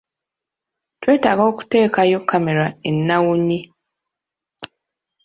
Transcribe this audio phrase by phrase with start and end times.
[1.01, 3.59] Twetaaga okuteekayo kamera ennawunyi.